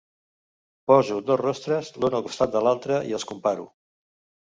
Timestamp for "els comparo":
3.21-3.73